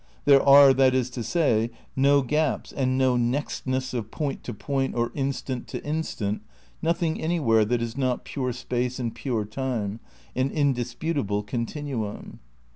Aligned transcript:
There 0.25 0.41
are, 0.41 0.73
that 0.73 0.95
is 0.95 1.11
to 1.11 1.21
say, 1.21 1.69
no 1.95 2.23
gaps 2.23 2.71
and 2.71 2.97
no 2.97 3.15
nextness 3.17 3.93
of 3.93 4.09
point 4.09 4.43
to 4.45 4.51
point 4.51 4.95
or 4.95 5.11
instant 5.13 5.67
to 5.67 5.85
instant, 5.85 6.41
nothing 6.81 7.21
anywhere 7.21 7.63
that 7.65 7.83
is 7.83 7.95
not 7.95 8.25
pure 8.25 8.51
space 8.51 8.97
and 8.97 9.13
pure 9.13 9.45
time, 9.45 9.99
an 10.35 10.49
indisputable 10.49 11.43
continuum. 11.43 12.39